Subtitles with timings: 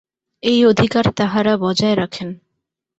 [0.43, 2.29] এই অধিকার তাঁহারা বজায় রাখেন।